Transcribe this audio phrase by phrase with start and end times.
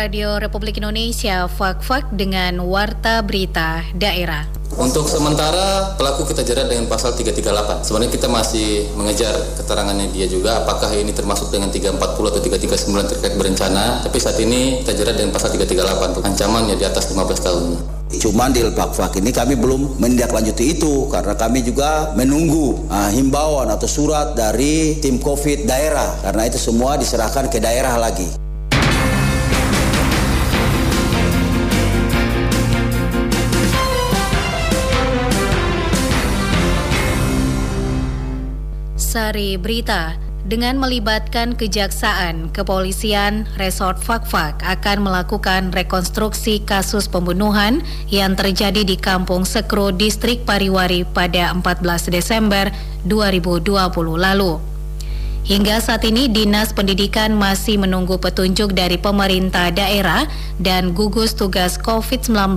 [0.00, 4.48] Radio Republik Indonesia Fak-Fak dengan Warta Berita Daerah.
[4.80, 7.84] Untuk sementara pelaku kita jerat dengan pasal 338.
[7.84, 13.36] Sebenarnya kita masih mengejar keterangannya dia juga apakah ini termasuk dengan 340 atau 339 terkait
[13.36, 14.00] berencana.
[14.00, 17.64] Tapi saat ini kita jerat dengan pasal 338 untuk ancamannya di atas 15 tahun.
[18.16, 23.84] Cuman di Fak ini kami belum menindaklanjuti itu karena kami juga menunggu uh, himbauan atau
[23.84, 28.49] surat dari tim COVID daerah karena itu semua diserahkan ke daerah lagi.
[39.10, 40.14] Sari Berita
[40.46, 49.42] dengan melibatkan kejaksaan, kepolisian, resort Fakfak akan melakukan rekonstruksi kasus pembunuhan yang terjadi di Kampung
[49.42, 52.70] Sekro, Distrik Pariwari pada 14 Desember
[53.02, 53.82] 2020
[54.14, 54.62] lalu.
[55.42, 60.30] Hingga saat ini Dinas Pendidikan masih menunggu petunjuk dari pemerintah daerah
[60.62, 62.54] dan gugus tugas COVID-19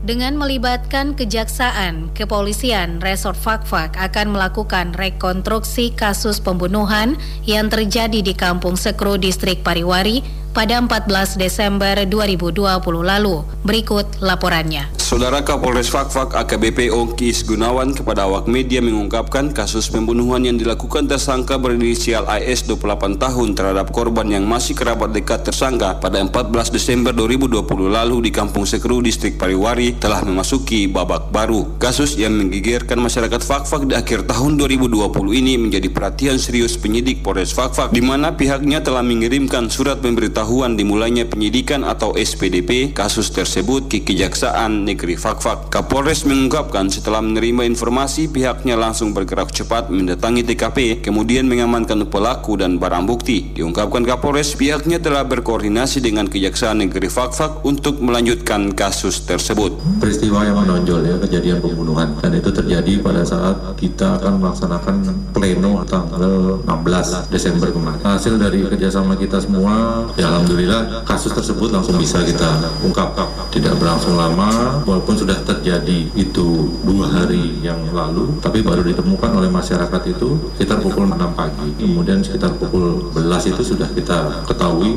[0.01, 7.15] Dengan melibatkan kejaksaan, kepolisian, Resort Fakfak akan melakukan rekonstruksi kasus pembunuhan
[7.47, 10.19] yang terjadi di Kampung Sekro, Distrik Pariwari,
[10.51, 12.59] pada 14 Desember 2020
[13.03, 13.43] lalu.
[13.63, 14.91] Berikut laporannya.
[15.11, 21.59] Saudara Kapolres Fakfak AKBP Ongkis Gunawan kepada awak media mengungkapkan kasus pembunuhan yang dilakukan tersangka
[21.59, 27.91] berinisial AS 28 tahun terhadap korban yang masih kerabat dekat tersangka pada 14 Desember 2020
[27.91, 31.75] lalu di Kampung Sekru, Distrik Pariwari telah memasuki babak baru.
[31.75, 37.51] Kasus yang menggigirkan masyarakat Fakfak di akhir tahun 2020 ini menjadi perhatian serius penyidik Polres
[37.51, 44.01] Fakfak di mana pihaknya telah mengirimkan surat pemberitahuan dimulainya penyidikan atau SPDP kasus tersebut ke
[44.01, 45.69] Kejaksaan Negeri Fakfak.
[45.69, 52.79] Kapolres mengungkapkan setelah menerima informasi pihaknya langsung bergerak cepat mendatangi TKP kemudian mengamankan pelaku dan
[52.79, 53.51] barang bukti.
[53.53, 59.75] Diungkapkan Kapolres pihaknya telah berkoordinasi dengan Kejaksaan Negeri Fakfak untuk melanjutkan kasus tersebut.
[59.99, 64.95] Peristiwa yang menonjol ya kejadian pembunuhan dan itu terjadi pada saat kita akan melaksanakan
[65.35, 67.99] pleno tanggal 16 Desember kemarin.
[67.99, 73.11] Hasil dari kerjasama kita semua, ya Alhamdulillah kasus tersebut langsung bisa kita ungkap.
[73.51, 79.51] Tidak berlangsung lama, walaupun sudah terjadi itu dua hari yang lalu, tapi baru ditemukan oleh
[79.51, 81.67] masyarakat itu sekitar pukul 6 pagi.
[81.75, 84.95] Kemudian sekitar pukul 11 itu sudah kita ketahui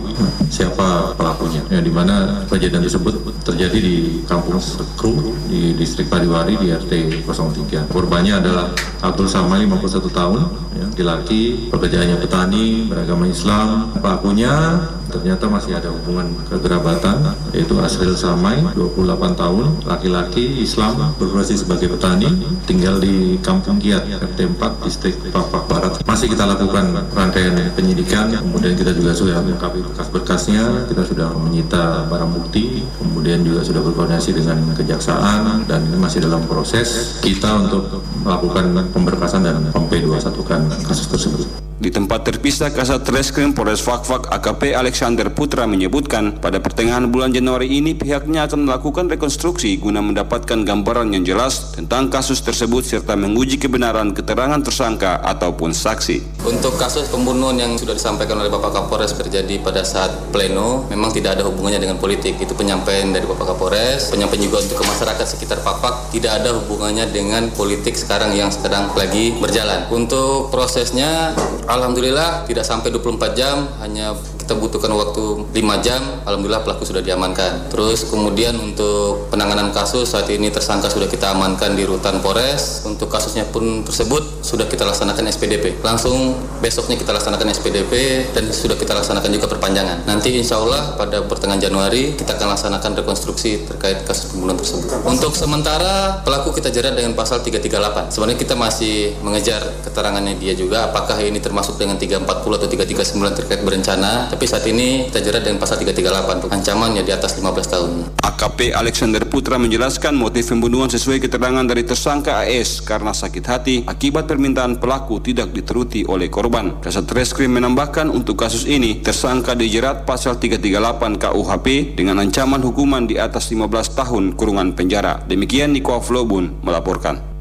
[0.54, 1.66] siapa pelakunya.
[1.66, 3.96] Ya, di mana kejadian tersebut terjadi di
[4.30, 7.90] Kampung Sekru di distrik Pariwari di RT 03.
[7.90, 8.70] Korbannya adalah
[9.02, 10.40] Abdul Samai 51 tahun,
[10.78, 13.90] ya, laki-laki, pekerjaannya petani, beragama Islam.
[13.98, 14.78] Pelakunya
[15.14, 17.22] ternyata masih ada hubungan kegerabatan
[17.54, 22.26] yaitu Asril Samai 28 tahun laki-laki Islam berprofesi sebagai petani
[22.66, 28.74] tinggal di Kampung Kiat RT 4 distrik Papak Barat masih kita lakukan rangkaian penyidikan kemudian
[28.74, 34.58] kita juga sudah melengkapi bekas-berkasnya kita sudah menyita barang bukti kemudian juga sudah berkoordinasi dengan
[34.74, 41.46] kejaksaan dan masih dalam proses kita untuk melakukan pemberkasan dan mem-P21 kan kasus tersebut.
[41.74, 47.66] Di tempat terpisah Kasat Reskrim Polres Fakfak AKP Alexander Putra menyebutkan pada pertengahan bulan Januari
[47.66, 53.58] ini pihaknya akan melakukan rekonstruksi guna mendapatkan gambaran yang jelas tentang kasus tersebut serta menguji
[53.58, 56.46] kebenaran keterangan tersangka ataupun saksi.
[56.46, 61.42] Untuk kasus pembunuhan yang sudah disampaikan oleh Bapak Kapolres terjadi pada saat pleno memang tidak
[61.42, 62.38] ada hubungannya dengan politik.
[62.38, 67.50] Itu penyampaian dari Bapak Kapolres, penyampaian juga untuk masyarakat sekitar Fakfak tidak ada hubungannya dengan
[67.50, 69.90] politik sekarang yang sedang lagi berjalan.
[69.90, 71.34] Untuk prosesnya
[71.64, 74.12] Alhamdulillah tidak sampai 24 jam, hanya
[74.44, 75.24] kita butuhkan waktu
[75.56, 77.72] 5 jam, alhamdulillah pelaku sudah diamankan.
[77.72, 82.84] Terus kemudian untuk penanganan kasus saat ini tersangka sudah kita amankan di rutan Polres.
[82.84, 85.80] Untuk kasusnya pun tersebut sudah kita laksanakan SPDP.
[85.80, 87.92] Langsung besoknya kita laksanakan SPDP
[88.36, 90.04] dan sudah kita laksanakan juga perpanjangan.
[90.04, 94.92] Nanti insya Allah pada pertengahan Januari kita akan laksanakan rekonstruksi terkait kasus pembunuhan tersebut.
[95.08, 98.12] Untuk sementara pelaku kita jerat dengan pasal 338.
[98.12, 103.64] Sebenarnya kita masih mengejar keterangannya dia juga apakah ini termasuk dengan 340 atau 339 terkait
[103.64, 107.90] berencana tapi saat ini kita jerat dengan pasal 338 untuk ancamannya di atas 15 tahun.
[108.18, 114.26] AKP Alexander Putra menjelaskan motif pembunuhan sesuai keterangan dari tersangka AS karena sakit hati akibat
[114.26, 116.82] permintaan pelaku tidak diteruti oleh korban.
[116.82, 123.14] Kasat Reskrim menambahkan untuk kasus ini tersangka dijerat pasal 338 KUHP dengan ancaman hukuman di
[123.22, 125.22] atas 15 tahun kurungan penjara.
[125.30, 127.33] Demikian Niko Aflobun melaporkan.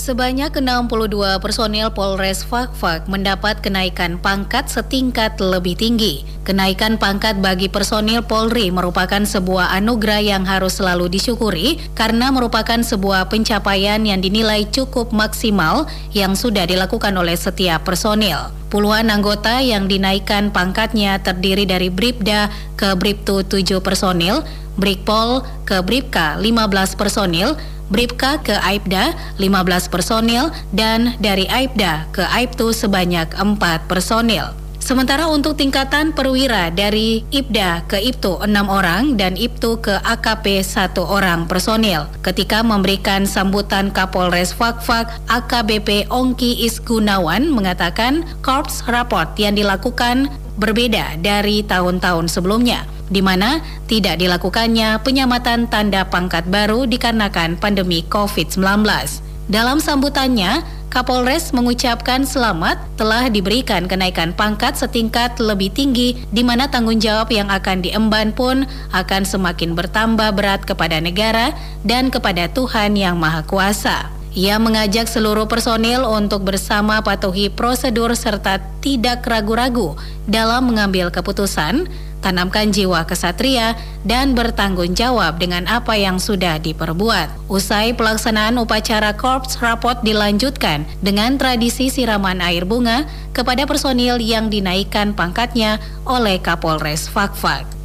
[0.00, 6.24] Sebanyak 62 personil Polres Fakfak mendapat kenaikan pangkat setingkat lebih tinggi.
[6.40, 13.28] Kenaikan pangkat bagi personil Polri merupakan sebuah anugerah yang harus selalu disyukuri karena merupakan sebuah
[13.28, 15.84] pencapaian yang dinilai cukup maksimal
[16.16, 18.48] yang sudah dilakukan oleh setiap personil.
[18.72, 24.48] Puluhan anggota yang dinaikkan pangkatnya terdiri dari Bribda ke Bribtu 7 personil,
[24.80, 27.52] Brigpol ke Bribka 15 personil,
[27.90, 34.54] Bripka ke Aibda 15 personil dan dari Aibda ke Aibtu sebanyak 4 personil.
[34.80, 40.96] Sementara untuk tingkatan perwira dari Ibda ke Ibtu 6 orang dan Ibtu ke AKP 1
[41.04, 42.08] orang personil.
[42.24, 51.60] Ketika memberikan sambutan Kapolres Fakfak AKBP Ongki Isgunawan mengatakan korps raport yang dilakukan berbeda dari
[51.62, 53.58] tahun-tahun sebelumnya di mana
[53.90, 59.29] tidak dilakukannya penyamatan tanda pangkat baru dikarenakan pandemi COVID-19.
[59.50, 66.98] Dalam sambutannya, Kapolres mengucapkan selamat telah diberikan kenaikan pangkat setingkat lebih tinggi di mana tanggung
[66.98, 71.54] jawab yang akan diemban pun akan semakin bertambah berat kepada negara
[71.86, 74.19] dan kepada Tuhan Yang Maha Kuasa.
[74.30, 79.98] Ia mengajak seluruh personil untuk bersama patuhi prosedur serta tidak ragu-ragu
[80.30, 81.90] dalam mengambil keputusan
[82.20, 83.74] tanamkan jiwa kesatria,
[84.04, 87.48] dan bertanggung jawab dengan apa yang sudah diperbuat.
[87.48, 95.16] Usai pelaksanaan upacara Korps Rapot dilanjutkan dengan tradisi siraman air bunga kepada personil yang dinaikkan
[95.16, 97.79] pangkatnya oleh Kapolres Fakfak.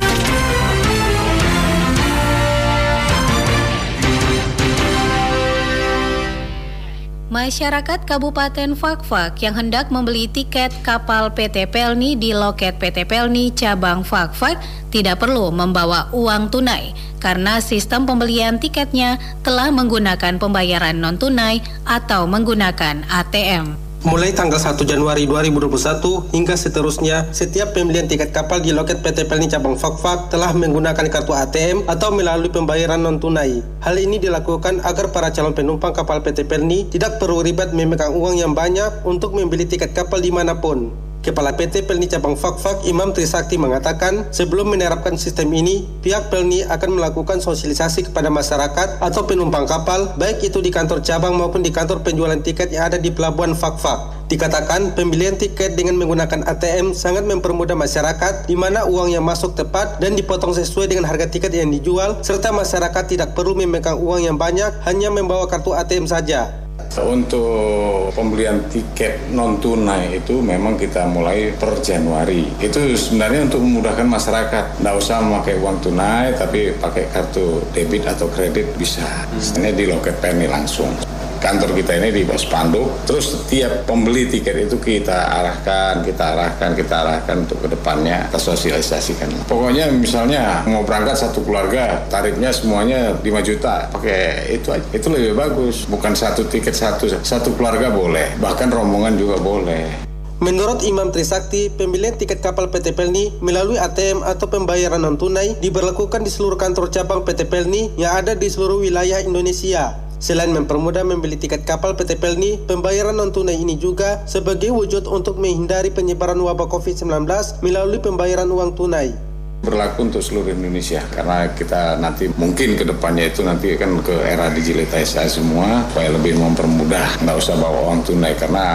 [7.35, 14.07] Masyarakat Kabupaten Fakfak yang hendak membeli tiket kapal PT Pelni di loket PT Pelni cabang
[14.07, 14.55] Fakfak
[14.87, 22.23] tidak perlu membawa uang tunai karena sistem pembelian tiketnya telah menggunakan pembayaran non tunai atau
[22.23, 23.84] menggunakan ATM.
[24.05, 29.49] Mulai tanggal 1 Januari 2021 hingga seterusnya, setiap pembelian tiket kapal di loket PT Pelni
[29.49, 33.65] cabang Fakfak telah menggunakan kartu ATM atau melalui pembayaran non-tunai.
[33.81, 38.37] Hal ini dilakukan agar para calon penumpang kapal PT Pelni tidak perlu ribet memegang uang
[38.37, 41.04] yang banyak untuk membeli tiket kapal di mana pun.
[41.25, 47.01] Kepala PT Pelni Cabang Fakfak Imam Trisakti mengatakan sebelum menerapkan sistem ini, pihak Pelni akan
[47.01, 52.05] melakukan sosialisasi kepada masyarakat atau penumpang kapal, baik itu di kantor cabang maupun di kantor
[52.05, 54.29] penjualan tiket yang ada di pelabuhan Fakfak.
[54.29, 59.97] Dikatakan pembelian tiket dengan menggunakan ATM sangat mempermudah masyarakat di mana uang yang masuk tepat
[59.97, 64.37] dan dipotong sesuai dengan harga tiket yang dijual serta masyarakat tidak perlu memegang uang yang
[64.37, 66.64] banyak hanya membawa kartu ATM saja.
[67.03, 72.47] Untuk pembelian tiket non tunai itu memang kita mulai per Januari.
[72.57, 74.63] Itu sebenarnya untuk memudahkan masyarakat.
[74.79, 79.05] Tidak usah memakai uang tunai, tapi pakai kartu debit atau kredit bisa.
[79.35, 81.04] Ini di loket PNI langsung
[81.41, 82.87] kantor kita ini di bawah spanduk.
[83.07, 88.39] Terus setiap pembeli tiket itu kita arahkan, kita arahkan, kita arahkan untuk ke depannya kita
[88.39, 89.29] sosialisasikan.
[89.47, 94.85] Pokoknya misalnya mau berangkat satu keluarga, tarifnya semuanya 5 juta, pakai itu aja.
[94.91, 95.87] Itu lebih bagus.
[95.87, 100.05] Bukan satu tiket satu, satu keluarga boleh, bahkan rombongan juga boleh.
[100.43, 106.29] Menurut Imam Trisakti, pembelian tiket kapal PT Pelni melalui ATM atau pembayaran non-tunai diberlakukan di
[106.29, 109.95] seluruh kantor cabang PT Pelni yang ada di seluruh wilayah Indonesia.
[110.17, 115.91] Selain mempermudah membeli tiket kapal PT Pelni, pembayaran non-tunai ini juga sebagai wujud untuk menghindari
[115.91, 117.27] penyebaran wabah COVID-19
[117.61, 119.34] melalui pembayaran uang tunai
[119.65, 121.01] berlaku untuk seluruh Indonesia.
[121.09, 126.37] Karena kita nanti mungkin ke depannya itu nanti kan ke era digitalisasi semua supaya lebih
[126.37, 127.25] mempermudah.
[127.25, 128.65] Nggak usah bawa uang tunai karena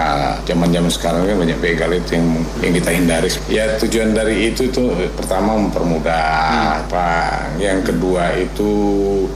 [0.45, 2.27] zaman-zaman sekarang kan banyak begal itu yang
[2.61, 3.31] yang kita hindari.
[3.47, 6.35] Ya tujuan dari itu tuh pertama mempermudah.
[6.51, 6.91] Hmm.
[6.91, 8.71] Pak yang kedua itu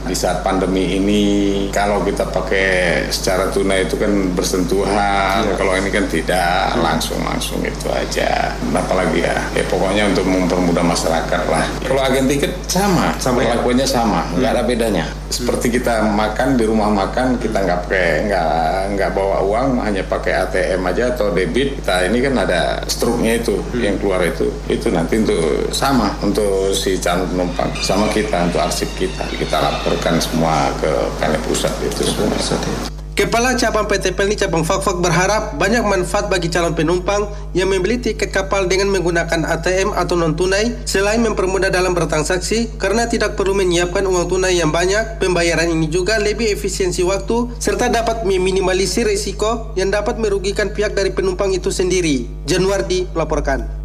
[0.03, 1.23] di saat pandemi ini
[1.71, 5.47] kalau kita pakai secara tunai itu kan bersentuhan.
[5.47, 5.55] Ya.
[5.55, 8.51] kalau ini kan tidak langsung langsung itu aja.
[8.75, 11.65] Apalagi ya ya pokoknya untuk mempermudah masyarakat lah.
[11.85, 13.95] Kalau agen tiket sama, sama perlakuannya ya?
[14.01, 15.05] sama, nggak ada bedanya.
[15.29, 18.51] Seperti kita makan di rumah makan, kita nggak pakai nggak
[18.95, 21.81] nggak bawa uang, hanya pakai ATM aja atau debit.
[21.81, 23.81] Kita ini kan ada struknya itu hmm.
[23.81, 28.87] yang keluar itu, itu nanti untuk sama untuk si calon penumpang, sama kita untuk arsip
[28.95, 32.31] kita, kita laporkan semua ke kantor pusat itu semua.
[32.35, 32.94] Ya.
[33.15, 38.27] Kepala Cabang PT Pelni Cabang Fakfak berharap banyak manfaat bagi calon penumpang yang membeli tiket
[38.27, 44.27] kapal dengan menggunakan ATM atau non-tunai selain mempermudah dalam bertransaksi karena tidak perlu menyiapkan uang
[44.27, 50.19] tunai yang banyak, pembayaran ini juga lebih efisiensi waktu serta dapat meminimalisir risiko yang dapat
[50.19, 52.27] merugikan pihak dari penumpang itu sendiri.
[52.43, 53.84] Januardi melaporkan.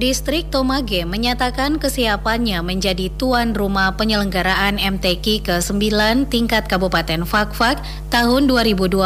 [0.00, 8.96] Distrik Tomage menyatakan kesiapannya menjadi tuan rumah penyelenggaraan MTQ ke-9 tingkat Kabupaten Fakfak tahun 2021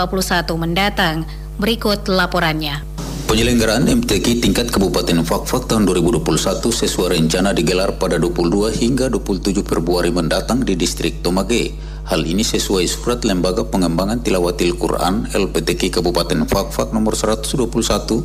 [0.55, 1.27] mendatang.
[1.59, 2.87] Berikut laporannya.
[3.27, 10.15] Penyelenggaraan MTQ tingkat Kabupaten Fakfak tahun 2021 sesuai rencana digelar pada 22 hingga 27 Februari
[10.15, 11.75] mendatang di distrik Tomage.
[12.05, 17.65] Hal ini sesuai surat Lembaga Pengembangan Tilawatil Quran LPTQ Kabupaten Fakfak nomor 121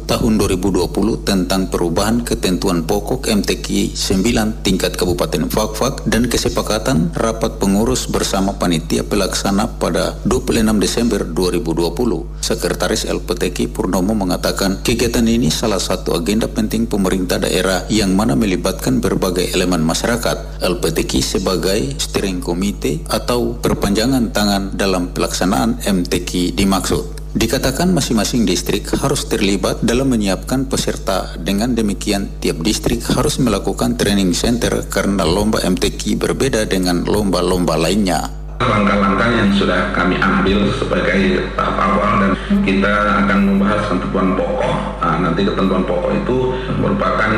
[0.03, 0.83] tahun 2020
[1.24, 9.07] tentang perubahan ketentuan pokok MTQ 9 tingkat Kabupaten Fakfak dan kesepakatan rapat pengurus bersama panitia
[9.07, 12.43] pelaksana pada 26 Desember 2020.
[12.43, 19.00] Sekretaris LPTQ Purnomo mengatakan kegiatan ini salah satu agenda penting pemerintah daerah yang mana melibatkan
[19.00, 20.59] berbagai elemen masyarakat.
[20.59, 27.21] LPTQ sebagai steering committee atau perpanjangan tangan dalam pelaksanaan MTQ dimaksud.
[27.38, 31.38] Dikatakan masing-masing distrik harus terlibat dalam menyiapkan peserta.
[31.38, 38.33] Dengan demikian, tiap distrik harus melakukan training center karena lomba MTQ berbeda dengan lomba-lomba lainnya.
[38.59, 42.31] Langkah-langkah yang sudah kami ambil sebagai tahap awal dan
[42.65, 42.91] kita
[43.23, 44.75] akan membahas ketentuan pokok.
[44.99, 46.38] Nah, nanti ketentuan pokok itu
[46.81, 47.31] merupakan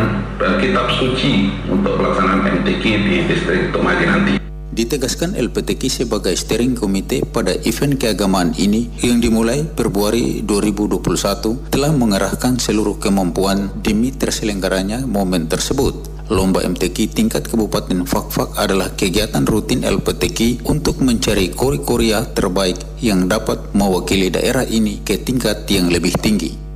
[0.63, 4.40] kitab suci untuk pelaksanaan MTQ di distrik Tomagi nanti.
[4.71, 12.55] Ditegaskan LPTQ sebagai steering committee pada event keagamaan ini yang dimulai Februari 2021 telah mengerahkan
[12.55, 16.23] seluruh kemampuan demi terselenggaranya momen tersebut.
[16.31, 23.75] Lomba MTQ tingkat Kabupaten Fakfak adalah kegiatan rutin LPTQ untuk mencari kori-koria terbaik yang dapat
[23.75, 26.70] mewakili daerah ini ke tingkat yang lebih tinggi.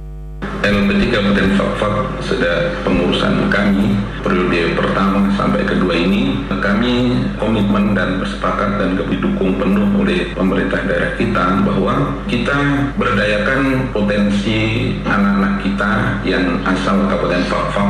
[0.65, 3.93] LP3 Kabupaten Fakfak sudah pengurusan kami
[4.25, 6.41] periode pertama sampai kedua ini.
[6.49, 14.89] Kami komitmen dan bersepakat dan didukung penuh oleh pemerintah daerah kita bahwa kita berdayakan potensi
[15.05, 15.91] anak-anak kita
[16.25, 17.89] yang asal Kabupaten Fakfak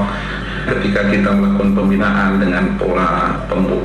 [0.65, 3.37] ketika kita melakukan pembinaan dengan pola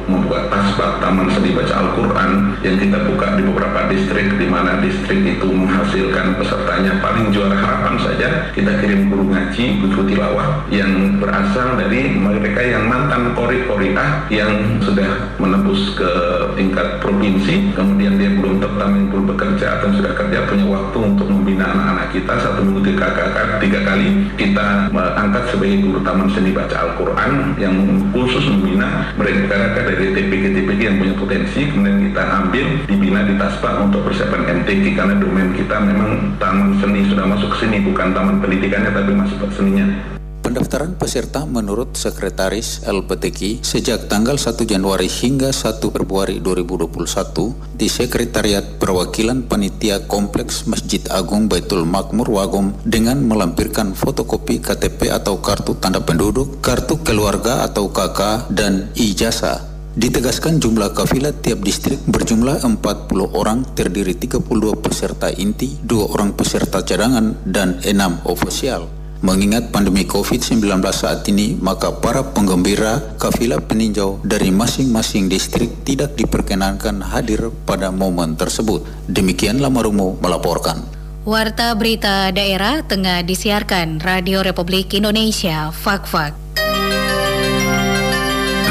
[0.09, 2.31] membuka tasbak Taman Seni Baca Al-Quran
[2.65, 7.95] yang kita buka di beberapa distrik di mana distrik itu menghasilkan pesertanya paling juara harapan
[8.01, 14.25] saja kita kirim guru ngaji, guru tilawah yang berasal dari mereka yang mantan kori koriah
[14.33, 16.11] yang sudah menembus ke
[16.57, 17.75] tingkat provinsi.
[17.77, 22.33] Kemudian dia belum tetap belum bekerja atau sudah kerja punya waktu untuk membina anak-anak kita.
[22.41, 23.13] Satu minggu tiga,
[23.59, 24.09] tiga kali
[24.39, 27.75] kita angkat sebagai guru Taman Seni Baca membaca Al-Quran yang
[28.15, 31.67] khusus membina mereka dari TPG-TPG yang punya potensi.
[31.67, 37.11] Kemudian kita ambil dibina di Taspa untuk persiapan MTQ karena domain kita memang taman seni
[37.11, 40.20] sudah masuk ke sini bukan taman pendidikannya tapi masuk ke seninya
[40.51, 48.67] Pendaftaran peserta menurut Sekretaris LPTQ sejak tanggal 1 Januari hingga 1 Februari 2021 di Sekretariat
[48.83, 56.03] Perwakilan Panitia Kompleks Masjid Agung Baitul Makmur Wagom dengan melampirkan fotokopi KTP atau kartu tanda
[56.03, 59.63] penduduk, kartu keluarga atau KK, dan ijazah.
[59.95, 64.43] Ditegaskan jumlah kafilah tiap distrik berjumlah 40 orang terdiri 32
[64.83, 68.99] peserta inti, 2 orang peserta cadangan, dan 6 ofisial.
[69.21, 77.05] Mengingat pandemi COVID-19 saat ini, maka para penggembira kafilah peninjau dari masing-masing distrik tidak diperkenankan
[77.05, 78.81] hadir pada momen tersebut.
[79.13, 80.81] Demikian Lamarumo melaporkan.
[81.29, 86.33] Warta Berita Daerah tengah disiarkan Radio Republik Indonesia, Fakfak.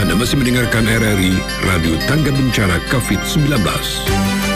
[0.02, 4.49] Anda masih mendengarkan RRI Radio Tangga Bencana COVID-19.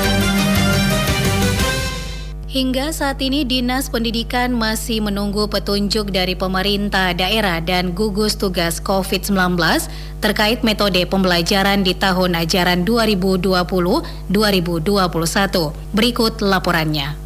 [2.54, 9.58] Hingga saat ini Dinas Pendidikan masih menunggu petunjuk dari pemerintah daerah dan gugus tugas COVID-19
[10.22, 14.30] terkait metode pembelajaran di tahun ajaran 2020-2021.
[15.98, 17.23] Berikut laporannya.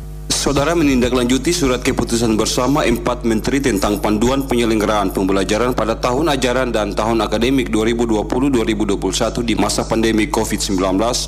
[0.48, 6.96] Saudara menindaklanjuti surat keputusan bersama empat menteri tentang panduan penyelenggaraan pembelajaran pada tahun ajaran dan
[6.96, 10.80] tahun akademik 2020-2021 di masa pandemi COVID-19,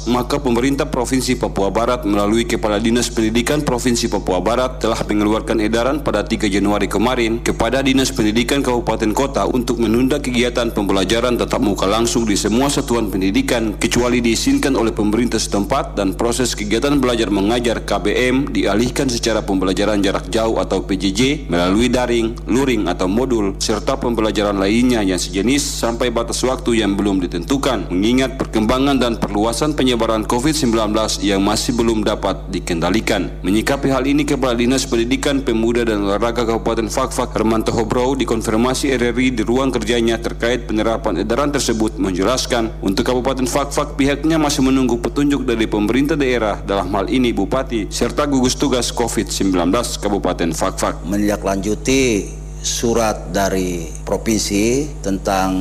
[0.08, 6.00] maka pemerintah Provinsi Papua Barat melalui Kepala Dinas Pendidikan Provinsi Papua Barat telah mengeluarkan edaran
[6.00, 11.92] pada 3 Januari kemarin kepada Dinas Pendidikan Kabupaten Kota untuk menunda kegiatan pembelajaran tetap muka
[11.92, 17.84] langsung di semua satuan pendidikan kecuali diizinkan oleh pemerintah setempat dan proses kegiatan belajar mengajar
[17.84, 24.56] KBM dialihkan secara pembelajaran jarak jauh atau PJJ melalui daring, luring atau modul serta pembelajaran
[24.56, 30.94] lainnya yang sejenis sampai batas waktu yang belum ditentukan mengingat perkembangan dan perluasan penyebaran COVID-19
[31.26, 33.42] yang masih belum dapat dikendalikan.
[33.42, 39.34] Menyikapi hal ini Kepala Dinas Pendidikan Pemuda dan Olahraga Kabupaten Fakfak Hermanto Hobro dikonfirmasi RRI
[39.34, 45.48] di ruang kerjanya terkait penerapan edaran tersebut menjelaskan untuk Kabupaten Fakfak pihaknya masih menunggu petunjuk
[45.48, 51.04] dari pemerintah daerah dalam hal ini Bupati serta gugus tugas COVID-19 Kabupaten Fakfak.
[51.06, 55.52] Menindaklanjuti surat dari provinsi tentang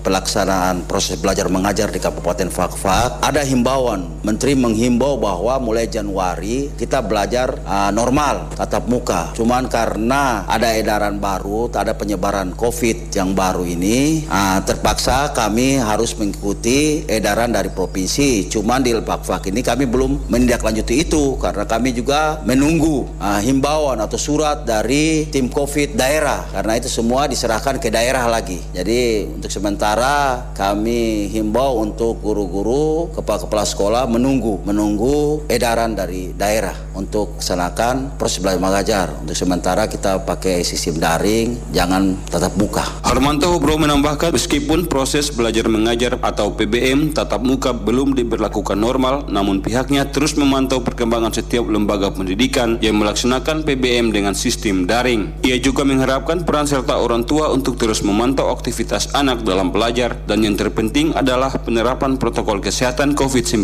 [0.00, 3.22] pelaksanaan proses belajar mengajar di Kabupaten Fakfak.
[3.22, 4.22] Ada himbauan.
[4.22, 9.34] Menteri menghimbau bahwa mulai Januari kita belajar uh, normal tatap muka.
[9.34, 16.14] Cuman karena ada edaran baru ada penyebaran COVID yang baru ini uh, terpaksa kami harus
[16.18, 18.50] mengikuti edaran dari provinsi.
[18.50, 24.18] Cuman di Fakfak ini kami belum menindaklanjuti itu karena kami juga menunggu uh, himbauan atau
[24.18, 30.48] surat dari tim COVID daerah karena itu semua diserahkan ke daerah lagi jadi untuk sementara
[30.52, 38.60] kami himbau untuk guru-guru, kepala-kepala sekolah menunggu menunggu edaran dari daerah untuk melaksanakan proses belajar
[38.60, 39.06] mengajar.
[39.22, 42.82] Untuk sementara kita pakai sistem daring, jangan tatap muka.
[43.06, 49.62] Harmanto Bro menambahkan meskipun proses belajar mengajar atau PBM tatap muka belum diberlakukan normal, namun
[49.62, 55.38] pihaknya terus memantau perkembangan setiap lembaga pendidikan yang melaksanakan PBM dengan sistem daring.
[55.46, 55.86] Ia juga
[56.26, 61.14] mengharapkan peran serta orang tua untuk terus memantau aktivitas anak dalam belajar dan yang terpenting
[61.14, 63.62] adalah penerapan protokol kesehatan COVID-19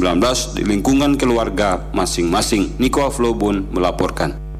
[0.54, 2.78] di lingkungan keluarga masing-masing.
[2.78, 4.51] Niko Aflobun melaporkan.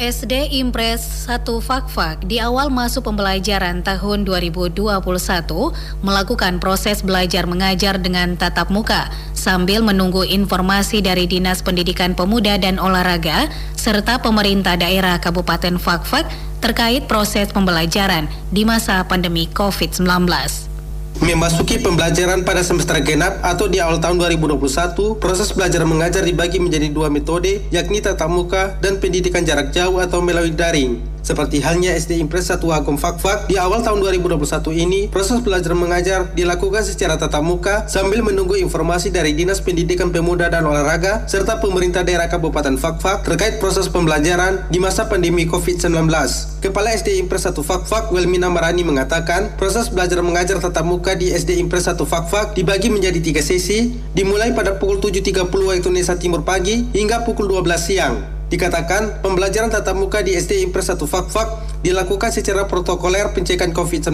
[0.00, 4.96] SD Impres 1 Fakfak di awal masuk pembelajaran tahun 2021
[6.00, 12.80] melakukan proses belajar mengajar dengan tatap muka sambil menunggu informasi dari Dinas Pendidikan Pemuda dan
[12.80, 16.24] Olahraga serta pemerintah daerah Kabupaten Fakfak
[16.64, 20.69] terkait proses pembelajaran di masa pandemi COVID-19.
[21.18, 26.86] Memasuki pembelajaran pada semester genap atau di awal tahun 2021, proses belajar mengajar dibagi menjadi
[26.86, 31.02] dua metode, yakni tatap muka dan pendidikan jarak jauh atau melalui daring.
[31.20, 34.40] Seperti halnya SD Impres 1 Agung Fakfak, di awal tahun 2021
[34.72, 40.48] ini, proses belajar mengajar dilakukan secara tatap muka sambil menunggu informasi dari Dinas Pendidikan Pemuda
[40.48, 46.08] dan Olahraga serta pemerintah daerah Kabupaten Fakfak terkait proses pembelajaran di masa pandemi COVID-19.
[46.64, 51.60] Kepala SD Impres 1 Fakfak, Welmina Marani mengatakan, proses belajar mengajar tatap muka di SD
[51.60, 56.88] Impres 1 Fakfak dibagi menjadi tiga sesi, dimulai pada pukul 7.30 waktu Indonesia Timur pagi
[56.96, 58.39] hingga pukul 12 siang.
[58.50, 64.10] Dikatakan, pembelajaran tatap muka di SD Impres 1 Fakfak dilakukan secara protokoler pencegahan COVID-19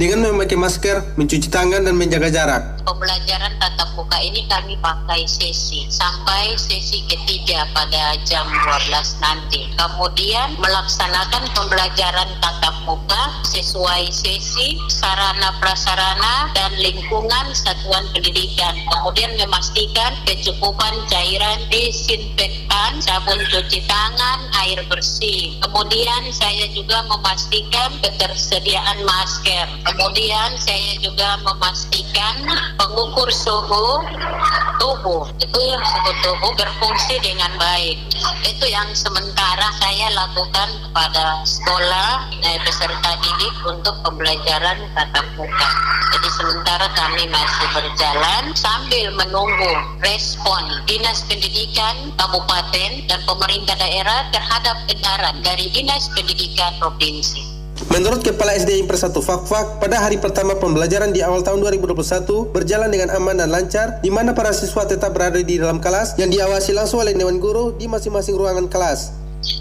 [0.00, 2.73] dengan memakai masker, mencuci tangan, dan menjaga jarak.
[2.84, 9.72] Pembelajaran tatap muka ini kami pakai sesi sampai sesi ketiga pada jam 12 nanti.
[9.72, 18.76] Kemudian melaksanakan pembelajaran tatap muka sesuai sesi, sarana prasarana, dan lingkungan satuan pendidikan.
[18.92, 25.56] Kemudian memastikan kecukupan cairan disinfektan, sabun cuci tangan, air bersih.
[25.64, 29.66] Kemudian saya juga memastikan ketersediaan masker.
[29.88, 32.44] Kemudian saya juga memastikan
[32.78, 34.02] pengukur suhu
[34.78, 35.24] tubuh.
[35.40, 37.96] Itu yang suhu tubuh berfungsi dengan baik.
[38.44, 45.70] Itu yang sementara saya lakukan kepada sekolah dan peserta didik untuk pembelajaran tatap muka.
[46.14, 49.72] Jadi sementara kami masih berjalan sambil menunggu
[50.04, 57.53] respon Dinas Pendidikan Kabupaten dan pemerintah daerah terhadap edaran dari Dinas Pendidikan Provinsi.
[57.92, 62.88] Menurut Kepala SD Impres 1 Fakfak, pada hari pertama pembelajaran di awal tahun 2021 berjalan
[62.88, 66.72] dengan aman dan lancar, di mana para siswa tetap berada di dalam kelas yang diawasi
[66.72, 69.12] langsung oleh Dewan Guru di masing-masing ruangan kelas.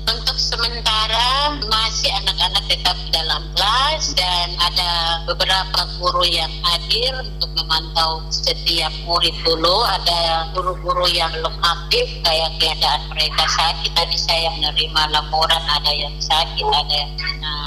[0.07, 4.91] Untuk sementara masih anak-anak tetap dalam kelas dan ada
[5.27, 9.83] beberapa guru yang hadir untuk memantau setiap murid dulu.
[9.83, 13.91] Ada guru-guru yang belum aktif kayak keadaan mereka sakit.
[13.95, 17.62] Tadi saya menerima laporan ada yang sakit, ada yang nah,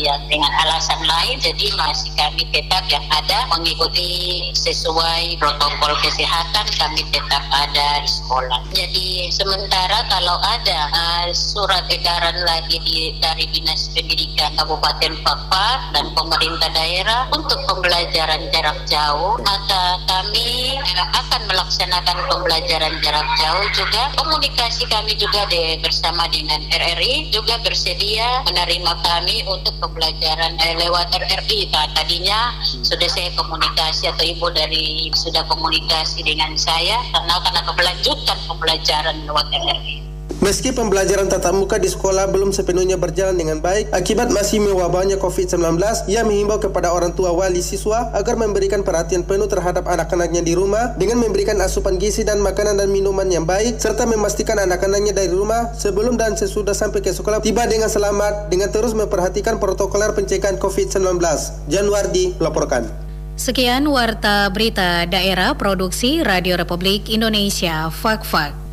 [0.00, 1.36] yang dengan alasan lain.
[1.40, 8.60] Jadi masih kami tetap yang ada mengikuti sesuai protokol kesehatan kami tetap ada di sekolah.
[8.72, 16.06] Jadi sementara kalau ada uh, surat edaran lagi di, dari Dinas Pendidikan Kabupaten Fakfak dan
[16.14, 20.78] pemerintah daerah untuk pembelajaran jarak jauh, maka kami
[21.14, 24.02] akan melaksanakan pembelajaran jarak jauh juga.
[24.16, 31.12] Komunikasi kami juga de, bersama dengan RRI juga bersedia menerima kami untuk pembelajaran eh, lewat
[31.12, 31.68] RRI.
[31.68, 38.38] Nah, tadinya sudah saya komunikasi atau ibu dari sudah komunikasi dengan saya karena akan kelanjutan
[38.48, 40.07] pembelajaran lewat RRI.
[40.38, 45.82] Meski pembelajaran tatap muka di sekolah belum sepenuhnya berjalan dengan baik, akibat masih mewabahnya COVID-19,
[46.06, 50.94] ia menghimbau kepada orang tua wali siswa agar memberikan perhatian penuh terhadap anak-anaknya di rumah
[50.94, 55.74] dengan memberikan asupan gizi dan makanan dan minuman yang baik, serta memastikan anak-anaknya dari rumah
[55.74, 61.18] sebelum dan sesudah sampai ke sekolah tiba dengan selamat dengan terus memperhatikan protokoler pencegahan COVID-19.
[61.66, 62.86] Januardi melaporkan.
[63.34, 68.67] Sekian warta berita daerah produksi Radio Republik Indonesia Fak Fak.